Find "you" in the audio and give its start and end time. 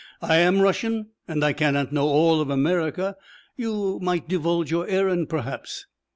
3.55-3.99